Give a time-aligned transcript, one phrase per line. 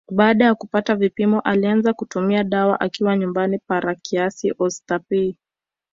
[0.11, 5.37] Baada ya kupata vipimo alianza kutumia dawa akiwa nyumbani parokiani ostabei